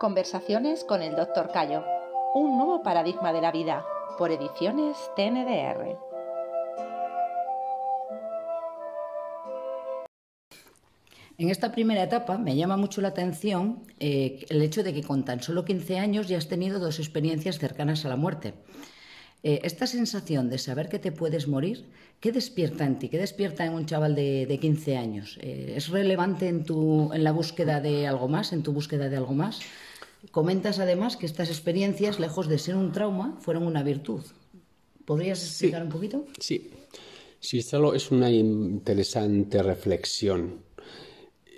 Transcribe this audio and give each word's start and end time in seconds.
Conversaciones 0.00 0.82
con 0.82 1.02
el 1.02 1.14
Dr. 1.14 1.50
Cayo. 1.52 1.84
Un 2.34 2.56
nuevo 2.56 2.82
paradigma 2.82 3.34
de 3.34 3.42
la 3.42 3.52
vida. 3.52 3.84
Por 4.16 4.30
ediciones 4.30 4.96
TNDR. 5.14 5.98
En 11.36 11.50
esta 11.50 11.70
primera 11.70 12.02
etapa 12.02 12.38
me 12.38 12.56
llama 12.56 12.78
mucho 12.78 13.02
la 13.02 13.08
atención 13.08 13.82
eh, 13.98 14.46
el 14.48 14.62
hecho 14.62 14.82
de 14.82 14.94
que 14.94 15.02
con 15.02 15.26
tan 15.26 15.42
solo 15.42 15.66
15 15.66 15.98
años 15.98 16.28
ya 16.28 16.38
has 16.38 16.48
tenido 16.48 16.78
dos 16.78 16.98
experiencias 16.98 17.58
cercanas 17.58 18.06
a 18.06 18.08
la 18.08 18.16
muerte. 18.16 18.54
Eh, 19.42 19.60
esta 19.64 19.86
sensación 19.86 20.48
de 20.48 20.56
saber 20.56 20.88
que 20.88 20.98
te 20.98 21.12
puedes 21.12 21.46
morir, 21.46 21.90
¿qué 22.20 22.32
despierta 22.32 22.86
en 22.86 22.98
ti? 22.98 23.10
¿Qué 23.10 23.18
despierta 23.18 23.66
en 23.66 23.74
un 23.74 23.84
chaval 23.84 24.14
de, 24.14 24.58
15 24.58 24.96
años? 24.96 25.38
Eh, 25.42 25.74
¿Es 25.76 25.88
relevante 25.88 26.48
en, 26.48 26.64
tu, 26.64 27.12
en 27.12 27.22
la 27.22 27.32
búsqueda 27.32 27.80
de 27.80 28.06
algo 28.06 28.28
más, 28.28 28.54
en 28.54 28.62
tu 28.62 28.72
búsqueda 28.72 29.10
de 29.10 29.18
algo 29.18 29.34
más? 29.34 29.60
Comentas 30.30 30.78
además 30.78 31.16
que 31.16 31.26
estas 31.26 31.48
experiencias, 31.48 32.20
lejos 32.20 32.48
de 32.48 32.58
ser 32.58 32.76
un 32.76 32.92
trauma, 32.92 33.36
fueron 33.40 33.66
una 33.66 33.82
virtud. 33.82 34.22
¿Podrías 35.04 35.42
explicar 35.42 35.82
un 35.82 35.88
poquito? 35.88 36.24
Sí, 36.38 36.70
sí, 37.40 37.58
esto 37.58 37.94
es 37.94 38.10
una 38.10 38.30
interesante 38.30 39.62
reflexión. 39.62 40.62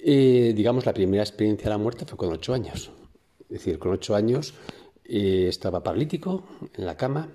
Eh, 0.04 0.52
digamos, 0.56 0.86
la 0.86 0.94
primera 0.94 1.22
experiencia 1.22 1.64
de 1.64 1.70
la 1.70 1.78
muerte 1.78 2.06
fue 2.06 2.16
con 2.16 2.32
ocho 2.32 2.54
años. 2.54 2.90
Es 3.42 3.58
decir, 3.58 3.78
con 3.78 3.92
ocho 3.92 4.14
años 4.14 4.54
eh, 5.04 5.46
estaba 5.48 5.82
paralítico 5.82 6.44
en 6.74 6.86
la 6.86 6.96
cama 6.96 7.28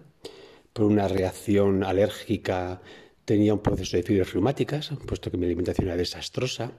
por 0.73 0.85
una 0.85 1.07
reacción 1.07 1.83
alérgica. 1.83 2.81
Tenía 3.25 3.53
un 3.53 3.59
proceso 3.59 3.97
de 3.97 4.03
fibras 4.03 4.33
reumáticas, 4.33 4.91
puesto 5.05 5.29
que 5.29 5.37
mi 5.37 5.45
alimentación 5.45 5.87
era 5.87 5.97
desastrosa. 5.97 6.71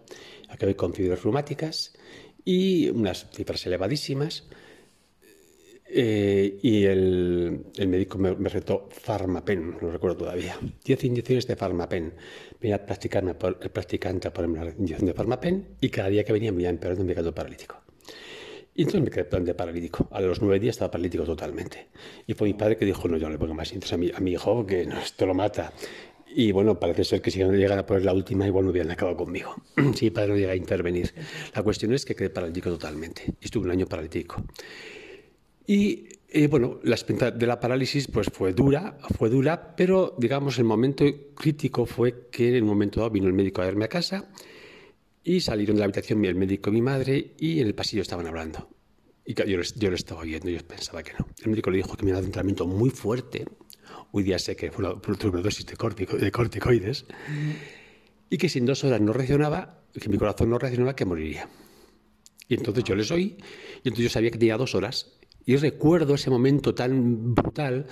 Acabé 0.49 0.75
con 0.75 0.95
fibras 0.95 1.23
reumáticas 1.23 1.93
y 2.49 2.89
unas 2.89 3.27
cifras 3.31 3.67
elevadísimas. 3.67 4.45
Eh, 5.91 6.59
y 6.63 6.85
el, 6.85 7.67
médico 7.87 8.17
me, 8.17 8.33
retó 8.49 8.89
Farmapen, 8.91 9.77
lo 9.79 9.91
recuerdo 9.91 10.17
todavía. 10.17 10.57
Diez 10.83 11.05
inyecciones 11.05 11.47
de 11.47 11.57
Farmapen. 11.57 12.15
Venía 12.59 12.77
a 12.77 12.87
practicarme 12.87 13.35
por, 13.35 13.59
el 13.61 13.69
practicante 13.69 14.29
a 14.29 14.33
ponerme 14.33 14.65
la 14.65 14.71
inyección 14.71 15.07
de 15.07 15.13
Farmapen 15.13 15.77
y 15.79 15.91
cada 15.91 16.09
día 16.09 16.25
que 16.25 16.33
venía 16.33 16.51
me 16.51 16.63
iba 16.63 16.71
empeorando 16.71 17.05
me 17.05 17.15
quedé 17.15 17.33
paralítico. 17.33 17.83
Y 18.75 18.83
entonces 18.83 19.03
me 19.03 19.11
quedé 19.11 19.41
de 19.41 19.55
paralítico. 19.55 20.09
A 20.11 20.21
los 20.23 20.41
nueve 20.41 20.59
días 20.59 20.77
estaba 20.77 20.91
paralítico 20.91 21.25
totalmente. 21.25 21.89
Y 22.27 22.33
fue 22.33 22.49
mi 22.49 22.55
padre 22.55 22.79
que 22.79 22.87
dijo, 22.87 23.09
no, 23.09 23.19
yo 23.19 23.27
no 23.27 23.33
le 23.33 23.39
pongo 23.39 23.53
más 23.53 23.73
entonces 23.73 23.93
a 23.93 23.99
mi, 23.99 24.11
a 24.11 24.21
mi 24.21 24.33
hijo, 24.33 24.65
que 24.65 24.87
no, 24.87 24.99
esto 24.99 25.27
lo 25.27 25.35
mata. 25.35 25.75
Y 26.35 26.53
bueno, 26.53 26.79
parece 26.79 27.05
ser 27.05 27.23
que 27.23 27.31
si 27.31 27.41
no 27.41 27.53
llegara 27.53 27.81
a 27.81 27.87
poner 27.87 28.05
la 28.05 28.13
última, 28.13 28.47
igual 28.47 28.65
no 28.65 28.71
hubieran 28.71 28.91
acabado 28.91 29.17
conmigo. 29.17 29.55
si 29.95 30.07
mi 30.07 30.11
padre 30.11 30.29
no 30.29 30.37
llega 30.37 30.53
a 30.53 30.57
intervenir. 30.57 31.15
La 31.55 31.63
cuestión 31.63 31.93
es 31.93 32.05
que 32.05 32.15
quedé 32.15 32.31
paralítico 32.31 32.71
totalmente. 32.71 33.35
Estuve 33.41 33.65
un 33.65 33.71
año 33.73 33.87
paralítico. 33.87 34.43
Y 35.67 36.09
eh, 36.31 36.47
bueno, 36.47 36.79
la 36.83 36.95
experiencia 36.95 37.31
de 37.31 37.47
la 37.47 37.59
parálisis 37.59 38.07
pues 38.09 38.29
fue 38.31 38.53
dura, 38.53 38.99
fue 39.17 39.31
dura, 39.31 39.75
pero 39.77 40.15
digamos 40.19 40.59
el 40.59 40.65
momento 40.65 41.05
crítico 41.35 41.87
fue 41.87 42.29
que 42.31 42.51
en 42.51 42.55
el 42.57 42.65
momento 42.65 43.01
dado 43.01 43.11
vino 43.11 43.27
el 43.27 43.33
médico 43.33 43.63
a 43.63 43.65
verme 43.65 43.87
a 43.87 43.89
casa 43.89 44.29
y 45.25 45.41
salieron 45.41 45.77
de 45.77 45.81
la 45.81 45.85
habitación 45.87 46.25
el 46.25 46.35
médico 46.35 46.69
y 46.71 46.75
mi 46.75 46.83
madre 46.83 47.35
y 47.39 47.61
en 47.61 47.67
el 47.67 47.75
pasillo 47.75 48.03
estaban 48.03 48.27
hablando. 48.27 48.69
Y 49.25 49.35
yo, 49.35 49.45
yo 49.45 49.91
lo 49.91 49.97
estaba 49.97 50.23
oyendo, 50.23 50.49
yo 50.49 50.59
pensaba 50.67 51.03
que 51.03 51.13
no. 51.19 51.27
El 51.43 51.51
médico 51.51 51.71
le 51.71 51.79
dijo 51.79 51.97
que 51.97 52.05
me 52.05 52.13
había 52.13 52.21
dado 52.21 52.27
un 52.27 52.33
tratamiento 52.33 52.67
muy 52.67 52.91
fuerte. 52.91 53.45
Hoy 54.13 54.23
día 54.23 54.39
sé 54.39 54.57
que 54.57 54.71
fue 54.71 54.85
una 54.85 54.95
de, 54.95 56.19
de 56.19 56.33
corticoides. 56.33 57.07
Y 58.31 58.39
que 58.39 58.49
si 58.49 58.59
en 58.59 58.67
dos 58.67 58.85
horas 58.85 59.01
no 59.01 59.13
reaccionaba, 59.13 59.83
que 59.93 60.09
mi 60.09 60.19
corazón 60.19 60.51
no 60.51 60.59
reaccionaba, 60.59 60.95
que 60.95 61.05
moriría. 61.05 61.49
Y 62.49 62.55
entonces 62.55 62.85
yo 62.85 62.95
les 62.95 63.11
oí, 63.11 63.37
y 63.83 63.89
entonces 63.89 64.05
yo 64.05 64.11
sabía 64.11 64.31
que 64.31 64.39
tenía 64.39 64.57
dos 64.57 64.75
horas 64.75 65.19
y 65.45 65.57
recuerdo 65.57 66.15
ese 66.15 66.29
momento 66.29 66.75
tan 66.75 67.35
brutal 67.35 67.87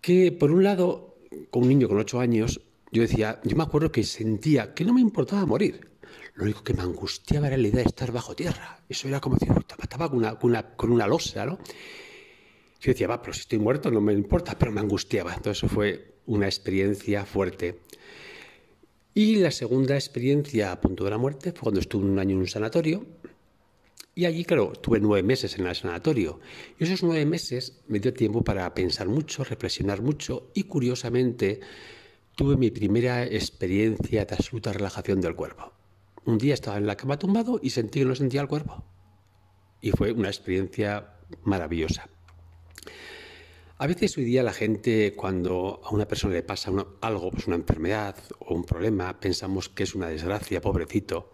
que, 0.00 0.32
por 0.32 0.50
un 0.50 0.64
lado, 0.64 1.18
con 1.50 1.62
un 1.62 1.68
niño 1.68 1.88
con 1.88 1.98
ocho 1.98 2.18
años, 2.20 2.60
yo 2.90 3.02
decía, 3.02 3.40
yo 3.44 3.56
me 3.56 3.62
acuerdo 3.62 3.92
que 3.92 4.02
sentía 4.02 4.74
que 4.74 4.84
no 4.84 4.94
me 4.94 5.00
importaba 5.00 5.46
morir. 5.46 5.88
Lo 6.34 6.44
único 6.44 6.64
que 6.64 6.74
me 6.74 6.82
angustiaba 6.82 7.48
era 7.48 7.56
la 7.56 7.68
idea 7.68 7.82
de 7.82 7.88
estar 7.88 8.12
bajo 8.12 8.34
tierra. 8.34 8.80
Eso 8.88 9.08
era 9.08 9.20
como 9.20 9.36
si 9.38 9.46
estaba 9.80 10.08
con 10.08 10.18
una, 10.18 10.36
con 10.36 10.56
con 10.76 10.90
una 10.90 11.06
losa, 11.06 11.46
¿no? 11.46 11.58
Yo 12.80 12.92
decía, 12.92 13.08
va, 13.08 13.20
pero 13.20 13.32
si 13.32 13.40
estoy 13.40 13.58
muerto 13.58 13.90
no 13.90 14.00
me 14.00 14.12
importa, 14.12 14.56
pero 14.58 14.72
me 14.72 14.80
angustiaba. 14.80 15.34
Entonces 15.34 15.64
eso 15.64 15.74
fue 15.74 16.14
una 16.26 16.46
experiencia 16.46 17.24
fuerte. 17.24 17.80
Y 19.14 19.36
la 19.36 19.50
segunda 19.50 19.94
experiencia 19.94 20.70
a 20.70 20.80
punto 20.80 21.04
de 21.04 21.10
la 21.10 21.18
muerte 21.18 21.52
fue 21.52 21.62
cuando 21.62 21.80
estuve 21.80 22.04
un 22.04 22.18
año 22.18 22.36
en 22.36 22.42
un 22.42 22.46
sanatorio 22.46 23.04
y 24.18 24.26
allí, 24.26 24.44
claro, 24.44 24.72
tuve 24.72 24.98
nueve 24.98 25.22
meses 25.22 25.56
en 25.60 25.66
el 25.68 25.76
sanatorio. 25.76 26.40
Y 26.76 26.82
esos 26.82 27.04
nueve 27.04 27.24
meses 27.24 27.84
me 27.86 28.00
dio 28.00 28.12
tiempo 28.12 28.42
para 28.42 28.74
pensar 28.74 29.06
mucho, 29.06 29.44
reflexionar 29.44 30.02
mucho 30.02 30.50
y, 30.54 30.64
curiosamente, 30.64 31.60
tuve 32.34 32.56
mi 32.56 32.72
primera 32.72 33.24
experiencia 33.24 34.24
de 34.24 34.34
absoluta 34.34 34.72
relajación 34.72 35.20
del 35.20 35.36
cuerpo. 35.36 35.72
Un 36.24 36.36
día 36.36 36.54
estaba 36.54 36.78
en 36.78 36.86
la 36.88 36.96
cama 36.96 37.16
tumbado 37.16 37.60
y 37.62 37.70
sentí 37.70 38.00
que 38.00 38.06
no 38.06 38.16
sentía 38.16 38.40
el 38.40 38.48
cuerpo. 38.48 38.82
Y 39.80 39.92
fue 39.92 40.10
una 40.10 40.26
experiencia 40.26 41.14
maravillosa. 41.44 42.08
A 43.80 43.86
veces 43.86 44.16
hoy 44.18 44.24
día 44.24 44.42
la 44.42 44.52
gente, 44.52 45.14
cuando 45.14 45.80
a 45.84 45.90
una 45.90 46.08
persona 46.08 46.34
le 46.34 46.42
pasa 46.42 46.72
algo, 47.00 47.30
pues 47.30 47.46
una 47.46 47.54
enfermedad 47.54 48.16
o 48.40 48.54
un 48.54 48.64
problema, 48.64 49.20
pensamos 49.20 49.68
que 49.68 49.84
es 49.84 49.94
una 49.94 50.08
desgracia, 50.08 50.60
pobrecito. 50.60 51.32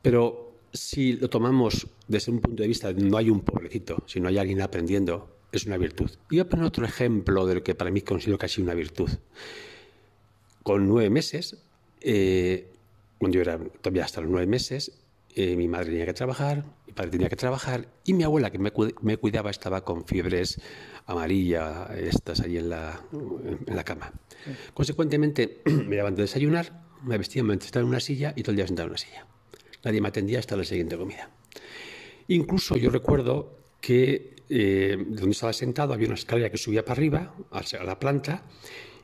Pero 0.00 0.54
si 0.72 1.12
lo 1.12 1.28
tomamos 1.28 1.86
desde 2.08 2.32
un 2.32 2.40
punto 2.40 2.62
de 2.62 2.68
vista 2.68 2.92
de 2.92 3.02
no 3.02 3.18
hay 3.18 3.28
un 3.28 3.42
pobrecito, 3.42 4.02
sino 4.06 4.28
hay 4.28 4.38
alguien 4.38 4.62
aprendiendo, 4.62 5.36
es 5.52 5.66
una 5.66 5.76
virtud. 5.76 6.10
Y 6.30 6.36
voy 6.36 6.40
a 6.40 6.48
poner 6.48 6.64
otro 6.64 6.86
ejemplo 6.86 7.46
de 7.46 7.56
lo 7.56 7.62
que 7.62 7.74
para 7.74 7.90
mí 7.90 8.00
considero 8.00 8.38
casi 8.38 8.62
una 8.62 8.74
virtud. 8.74 9.10
Con 10.62 10.88
nueve 10.88 11.10
meses, 11.10 11.64
eh, 12.00 12.72
cuando 13.18 13.36
yo 13.36 13.42
era 13.42 13.58
todavía 13.58 14.04
hasta 14.04 14.22
los 14.22 14.30
nueve 14.30 14.46
meses, 14.46 15.03
eh, 15.34 15.56
mi 15.56 15.68
madre 15.68 15.86
tenía 15.86 16.06
que 16.06 16.14
trabajar, 16.14 16.64
mi 16.86 16.92
padre 16.92 17.10
tenía 17.10 17.28
que 17.28 17.36
trabajar 17.36 17.88
y 18.04 18.14
mi 18.14 18.24
abuela 18.24 18.50
que 18.50 18.58
me, 18.58 18.70
cuidaba 19.18 19.50
estaba 19.50 19.84
con 19.84 20.06
fiebres 20.06 20.60
amarillas, 21.06 21.90
estas 21.90 22.40
ahí 22.40 22.56
en 22.56 22.70
la, 22.70 23.00
en 23.12 23.76
la 23.76 23.84
cama. 23.84 24.12
Consecuentemente, 24.72 25.62
me 25.64 25.96
levanté 25.96 26.22
a 26.22 26.24
desayunar, 26.24 26.84
me 27.02 27.18
vestía, 27.18 27.42
me 27.42 27.60
sentaba 27.60 27.82
en 27.82 27.88
una 27.88 28.00
silla 28.00 28.32
y 28.36 28.42
todo 28.42 28.52
el 28.52 28.56
día 28.56 28.66
sentado 28.66 28.86
en 28.86 28.90
una 28.90 28.98
silla. 28.98 29.26
Nadie 29.84 30.00
me 30.00 30.08
atendía 30.08 30.38
hasta 30.38 30.56
la 30.56 30.64
siguiente 30.64 30.96
comida. 30.96 31.30
Incluso 32.28 32.76
yo 32.76 32.90
recuerdo 32.90 33.58
que 33.80 34.36
eh, 34.48 34.96
donde 34.98 35.30
estaba 35.30 35.52
sentado 35.52 35.92
había 35.92 36.06
una 36.06 36.14
escalera 36.14 36.50
que 36.50 36.56
subía 36.56 36.84
para 36.84 36.98
arriba, 36.98 37.34
a 37.50 37.84
la 37.84 37.98
planta, 37.98 38.44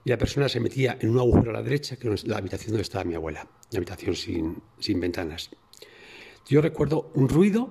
y 0.05 0.11
la 0.11 0.17
persona 0.17 0.49
se 0.49 0.61
metía 0.61 0.97
en 1.01 1.11
un 1.11 1.19
agujero 1.19 1.51
a 1.51 1.55
la 1.55 1.63
derecha, 1.63 1.97
que 1.97 2.09
era 2.09 2.17
la 2.25 2.39
habitación 2.39 2.71
donde 2.73 2.83
estaba 2.83 3.05
mi 3.05 3.15
abuela, 3.15 3.47
una 3.71 3.79
habitación 3.79 4.17
sin, 4.17 4.63
sin 4.79 5.01
ventanas. 5.01 5.51
Yo 6.51 6.61
recuerdo 6.61 7.11
un 7.15 7.29
ruido, 7.29 7.71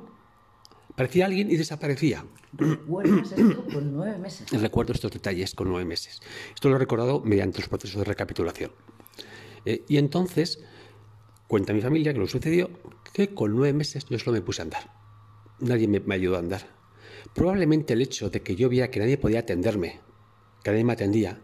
parecía 0.96 1.28
alguien 1.28 1.52
y 1.52 1.58
desaparecía. 1.58 2.26
¿Recuerdas 2.54 3.32
esto 3.32 3.66
con 3.72 3.94
nueve 3.94 4.18
meses? 4.18 4.52
Recuerdo 4.62 4.94
estos 4.94 5.12
detalles 5.12 5.54
con 5.54 5.70
nueve 5.70 5.86
meses. 5.86 6.20
Esto 6.56 6.70
lo 6.70 6.78
he 6.78 6.80
recordado 6.80 7.22
mediante 7.22 7.60
los 7.60 7.70
procesos 7.70 8.00
de 8.00 8.06
recapitulación. 8.06 8.72
Eh, 9.66 9.84
y 9.88 9.98
entonces 9.98 10.64
Cuenta 11.50 11.74
mi 11.74 11.82
familia 11.82 12.14
que 12.14 12.20
lo 12.20 12.28
sucedió 12.28 12.70
que 13.12 13.34
con 13.34 13.56
nueve 13.56 13.74
meses 13.74 14.06
yo 14.08 14.20
solo 14.20 14.36
me 14.36 14.42
puse 14.42 14.62
a 14.62 14.66
andar. 14.66 14.94
Nadie 15.60 15.88
me, 15.88 16.14
ayudó 16.14 16.36
a 16.36 16.40
andar. 16.40 16.62
Probablemente 17.34 17.94
el 17.94 18.04
hecho 18.04 18.30
de 18.30 18.44
que 18.44 18.56
yo 18.56 18.70
viera 18.70 18.92
que 18.92 19.00
nadie 19.00 19.18
podía 19.18 19.40
atenderme, 19.40 20.00
que 20.64 20.70
nadie 20.70 20.84
me 20.84 20.94
atendía, 20.94 21.42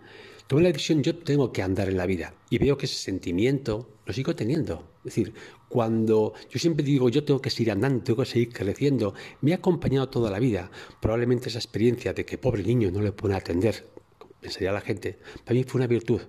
tomé 0.48 0.64
la 0.64 0.72
decisión, 0.72 1.04
yo 1.04 1.18
tengo 1.18 1.52
que 1.52 1.62
andar 1.62 1.90
en 1.90 1.98
la 1.98 2.06
vida. 2.06 2.34
Y 2.50 2.58
veo 2.58 2.78
que 2.78 2.86
ese 2.86 2.96
sentimiento 2.96 3.90
lo 4.06 4.14
sigo 4.14 4.36
teniendo. 4.36 4.88
Es 5.00 5.16
decir, 5.16 5.34
cuando 5.70 6.34
yo 6.50 6.60
siempre 6.60 6.86
digo, 6.86 7.10
yo 7.10 7.24
tengo 7.24 7.42
que 7.42 7.50
seguir 7.50 7.72
andando, 7.72 8.04
tengo 8.04 8.24
que 8.24 8.30
seguir 8.30 8.54
creciendo, 8.54 9.14
me 9.42 9.54
ha 9.54 9.58
acompañado 9.58 10.10
toda 10.10 10.32
la 10.32 10.40
vida. 10.40 10.70
Probablemente 11.02 11.50
esa 11.50 11.60
experiencia 11.60 12.14
de 12.14 12.26
que 12.26 12.38
pobre 12.38 12.64
niño 12.64 12.92
no 12.92 13.02
le 13.02 13.12
pueden 13.12 13.38
atender, 13.38 13.88
pensaría 14.40 14.72
la 14.72 14.82
gente, 14.82 15.20
para 15.44 15.56
mí 15.56 15.64
fue 15.64 15.80
una 15.80 15.88
virtud. 15.88 16.22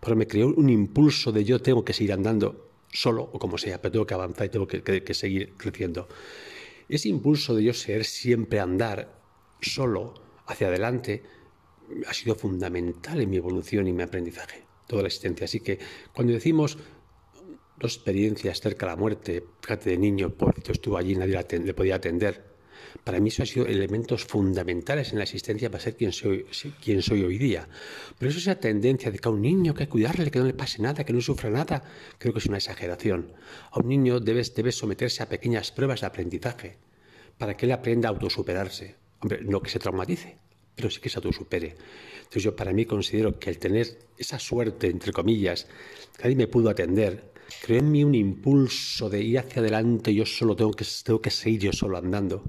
Pero 0.00 0.16
me 0.16 0.26
creó 0.26 0.48
un 0.48 0.68
impulso 0.68 1.32
de 1.32 1.44
yo 1.44 1.60
tengo 1.60 1.84
que 1.84 1.92
seguir 1.92 2.12
andando 2.12 2.70
solo 2.92 3.30
o 3.32 3.38
como 3.38 3.56
sea, 3.56 3.80
pero 3.80 3.92
tengo 3.92 4.06
que 4.06 4.14
avanzar 4.14 4.46
y 4.46 4.50
tengo 4.50 4.66
que, 4.66 5.14
seguir 5.14 5.54
creciendo. 5.56 6.08
Ese 6.88 7.08
impulso 7.08 7.54
de 7.54 7.64
yo 7.64 7.72
ser 7.72 8.04
siempre 8.04 8.60
andar 8.60 9.18
solo 9.60 10.14
hacia 10.46 10.66
adelante 10.66 11.22
ha 12.06 12.14
sido 12.14 12.34
fundamental 12.34 13.20
en 13.20 13.30
mi 13.30 13.36
evolución 13.36 13.86
y 13.88 13.92
mi 13.92 14.02
aprendizaje, 14.02 14.64
toda 14.86 15.02
la 15.02 15.08
existencia. 15.08 15.44
Así 15.44 15.60
que 15.60 15.78
cuando 16.12 16.32
decimos 16.32 16.78
dos 17.78 17.96
experiencias 17.96 18.60
cerca 18.60 18.86
de 18.86 18.92
la 18.92 18.96
muerte, 18.96 19.44
fíjate 19.62 19.90
de 19.90 19.98
niño, 19.98 20.30
pobrecito, 20.30 20.72
estuvo 20.72 20.96
allí, 20.96 21.16
nadie 21.16 21.44
le 21.64 21.74
podía 21.74 21.96
atender, 21.96 22.50
para 23.04 23.20
mí 23.20 23.28
eso 23.28 23.42
ha 23.42 23.46
sido 23.46 23.66
elementos 23.66 24.24
fundamentales 24.24 25.12
en 25.12 25.18
la 25.18 25.24
existencia 25.24 25.70
para 25.70 25.82
ser 25.82 25.96
quien 25.96 26.12
soy, 26.12 26.44
hoy 27.22 27.38
día. 27.38 27.68
Pero 28.18 28.30
eso 28.30 28.38
esa 28.38 28.56
tendencia 28.56 29.10
de 29.10 29.18
que 29.18 29.28
a 29.28 29.32
un 29.32 29.42
niño 29.42 29.74
que 29.74 29.84
hay 29.84 29.86
que 29.86 29.92
cuidarle, 29.92 30.30
que 30.30 30.38
no 30.38 30.44
le 30.46 30.54
pase 30.54 30.82
nada, 30.82 31.04
que 31.04 31.12
no 31.12 31.20
sufra 31.20 31.50
nada, 31.50 31.82
creo 32.18 32.32
que 32.32 32.40
es 32.40 32.46
una 32.46 32.58
exageración. 32.58 33.32
A 33.70 33.80
un 33.80 33.88
niño 33.88 34.20
debes, 34.20 34.54
debes 34.54 34.76
someterse 34.76 35.22
a 35.22 35.28
pequeñas 35.28 35.72
pruebas 35.72 36.00
de 36.00 36.06
aprendizaje 36.06 36.78
para 37.38 37.56
que 37.56 37.66
él 37.66 37.72
aprenda 37.72 38.08
a 38.08 38.12
autosuperarse. 38.12 38.96
Hombre, 39.20 39.40
no 39.42 39.60
que 39.60 39.70
se 39.70 39.78
traumatice, 39.78 40.38
pero 40.80 40.90
sí 40.90 41.00
que 41.00 41.08
se 41.08 41.18
autosupere. 41.18 41.74
Entonces 42.18 42.42
yo 42.42 42.56
para 42.56 42.72
mí 42.72 42.84
considero 42.86 43.38
que 43.38 43.50
el 43.50 43.58
tener 43.58 43.98
esa 44.16 44.38
suerte, 44.38 44.88
entre 44.88 45.12
comillas, 45.12 45.66
que 46.16 46.24
nadie 46.24 46.36
me 46.36 46.46
pudo 46.46 46.70
atender, 46.70 47.32
creó 47.62 47.80
en 47.80 47.90
mí 47.90 48.04
un 48.04 48.14
impulso 48.14 49.10
de 49.10 49.22
ir 49.22 49.38
hacia 49.38 49.60
adelante, 49.60 50.14
yo 50.14 50.24
solo 50.24 50.56
tengo 50.56 50.72
que, 50.72 50.86
tengo 51.04 51.20
que 51.20 51.30
seguir 51.30 51.60
yo 51.60 51.72
solo 51.72 51.98
andando. 51.98 52.44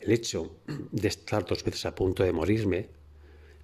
El 0.00 0.12
hecho 0.12 0.58
de 0.92 1.08
estar 1.08 1.44
dos 1.44 1.64
veces 1.64 1.86
a 1.86 1.94
punto 1.94 2.22
de 2.22 2.32
morirme 2.32 2.88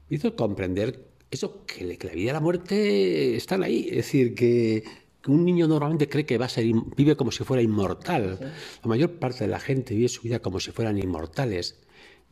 me 0.08 0.16
hizo 0.16 0.34
comprender 0.34 1.12
eso, 1.30 1.64
que, 1.64 1.84
la 1.84 2.12
vida 2.12 2.30
y 2.30 2.32
la 2.32 2.40
muerte 2.40 3.36
están 3.36 3.62
ahí. 3.62 3.88
Es 3.88 3.96
decir, 3.96 4.34
que, 4.34 4.84
un 5.26 5.44
niño 5.44 5.68
normalmente 5.68 6.08
cree 6.08 6.26
que 6.26 6.36
va 6.36 6.46
a 6.46 6.48
ser, 6.48 6.64
vive 6.96 7.16
como 7.16 7.30
si 7.30 7.44
fuera 7.44 7.62
inmortal. 7.62 8.38
La 8.82 8.88
mayor 8.88 9.12
parte 9.18 9.44
de 9.44 9.50
la 9.50 9.60
gente 9.60 9.94
vive 9.94 10.08
su 10.08 10.22
vida 10.22 10.40
como 10.40 10.58
si 10.58 10.72
fueran 10.72 10.98
inmortales. 10.98 11.78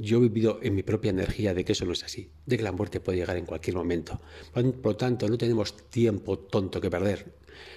Yo 0.02 0.16
he 0.16 0.20
vivido 0.20 0.60
en 0.62 0.74
mi 0.74 0.82
propia 0.82 1.10
energía 1.10 1.52
de 1.52 1.62
que 1.62 1.72
eso 1.72 1.84
no 1.84 1.92
es 1.92 2.02
así, 2.02 2.30
de 2.46 2.56
que 2.56 2.62
la 2.62 2.72
muerte 2.72 3.00
puede 3.00 3.18
llegar 3.18 3.36
en 3.36 3.44
cualquier 3.44 3.76
momento. 3.76 4.18
Por 4.54 4.64
lo 4.64 4.96
tanto, 4.96 5.28
no 5.28 5.36
tenemos 5.36 5.76
tiempo 5.90 6.38
tonto 6.38 6.80
que 6.80 6.88
perder, 6.88 7.34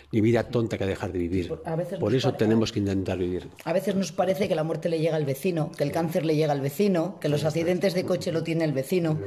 ni 0.09 0.21
vida 0.21 0.43
tonta 0.43 0.77
que 0.77 0.85
dejar 0.85 1.11
de 1.11 1.19
vivir. 1.19 1.53
Por, 1.99 2.15
eso 2.15 2.33
tenemos 2.33 2.71
que 2.71 2.79
intentar 2.79 3.17
vivir. 3.17 3.49
A 3.65 3.73
veces 3.73 3.95
nos 3.95 4.13
parece 4.13 4.47
que 4.47 4.55
la 4.55 4.63
muerte 4.63 4.87
le 4.87 4.99
llega 4.99 5.17
al 5.17 5.25
vecino, 5.25 5.73
que 5.73 5.83
el 5.83 5.91
cáncer 5.91 6.25
le 6.25 6.37
llega 6.37 6.53
al 6.53 6.61
vecino, 6.61 7.19
que 7.19 7.27
los 7.27 7.43
accidentes 7.43 7.93
de 7.93 8.05
coche 8.05 8.31
lo 8.31 8.41
tiene 8.41 8.63
el 8.63 8.71
vecino. 8.71 9.19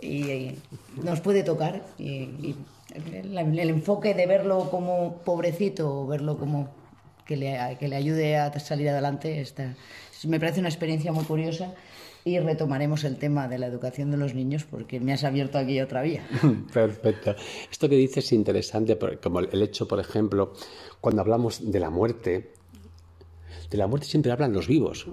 Y, 0.00 0.56
nos 1.00 1.20
puede 1.20 1.44
tocar. 1.44 1.86
Y, 1.96 2.56
el, 2.92 3.70
enfoque 3.70 4.14
de 4.14 4.26
verlo 4.26 4.68
como 4.68 5.18
pobrecito 5.18 6.00
o 6.00 6.06
verlo 6.08 6.38
como 6.38 6.74
que 7.24 7.36
le, 7.36 7.76
que 7.78 7.86
le 7.86 7.94
ayude 7.94 8.36
a 8.36 8.58
salir 8.58 8.88
adelante 8.88 9.40
está, 9.40 9.76
me 10.26 10.40
parece 10.40 10.58
una 10.58 10.68
experiencia 10.68 11.12
muy 11.12 11.24
curiosa 11.24 11.72
y 12.24 12.38
retomaremos 12.38 13.04
el 13.04 13.16
tema 13.16 13.48
de 13.48 13.58
la 13.58 13.66
educación 13.66 14.10
de 14.10 14.16
los 14.16 14.34
niños 14.34 14.64
porque 14.64 15.00
me 15.00 15.12
has 15.12 15.24
abierto 15.24 15.58
aquí 15.58 15.80
otra 15.80 16.02
vía. 16.02 16.26
Perfecto. 16.72 17.34
Esto 17.70 17.88
que 17.88 17.96
dices 17.96 18.24
es 18.24 18.32
interesante, 18.32 18.98
como 19.22 19.40
el 19.40 19.62
hecho, 19.62 19.88
por 19.88 20.00
ejemplo, 20.00 20.52
cuando 21.00 21.22
hablamos 21.22 21.70
de 21.70 21.80
la 21.80 21.90
muerte, 21.90 22.52
de 23.70 23.78
la 23.78 23.86
muerte 23.86 24.06
siempre 24.06 24.32
hablan 24.32 24.52
los 24.52 24.68
vivos, 24.68 25.06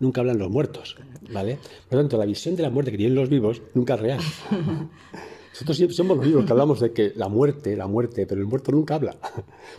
nunca 0.00 0.22
hablan 0.22 0.38
los 0.38 0.50
muertos, 0.50 0.96
¿vale? 1.32 1.58
Por 1.88 1.96
lo 1.96 2.02
tanto, 2.02 2.18
la 2.18 2.26
visión 2.26 2.56
de 2.56 2.62
la 2.62 2.70
muerte 2.70 2.90
que 2.90 2.96
tienen 2.96 3.14
los 3.14 3.28
vivos 3.28 3.62
nunca 3.74 3.94
es 3.94 4.00
real. 4.00 4.20
Nosotros 5.52 5.76
siempre 5.76 5.96
somos 5.96 6.16
los 6.16 6.26
vivos 6.26 6.44
que 6.44 6.52
hablamos 6.52 6.80
de 6.80 6.92
que 6.92 7.12
la 7.16 7.28
muerte, 7.28 7.76
la 7.76 7.86
muerte, 7.86 8.26
pero 8.26 8.40
el 8.40 8.46
muerto 8.46 8.70
nunca 8.72 8.94
habla. 8.94 9.16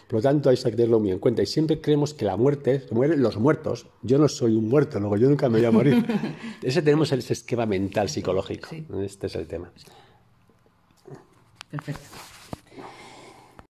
Por 0.07 0.19
lo 0.19 0.21
tanto, 0.21 0.49
hay 0.49 0.57
que 0.57 0.71
tenerlo 0.71 0.99
muy 0.99 1.11
en 1.11 1.19
cuenta. 1.19 1.41
Y 1.41 1.45
siempre 1.45 1.79
creemos 1.79 2.13
que 2.13 2.25
la 2.25 2.35
muerte, 2.35 2.85
mueren 2.91 3.21
los 3.21 3.37
muertos. 3.37 3.87
Yo 4.01 4.17
no 4.17 4.27
soy 4.27 4.55
un 4.55 4.67
muerto, 4.67 4.99
luego 4.99 5.17
yo 5.17 5.29
nunca 5.29 5.49
me 5.49 5.59
voy 5.59 5.65
a 5.65 5.71
morir. 5.71 6.05
Ese 6.61 6.81
tenemos 6.81 7.11
ese 7.11 7.33
esquema 7.33 7.65
mental 7.65 8.09
psicológico. 8.09 8.69
Este 9.01 9.27
es 9.27 9.35
el 9.35 9.47
tema. 9.47 9.71
Perfecto. 11.69 12.30